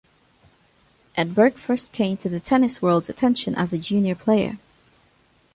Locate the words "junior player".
3.77-4.57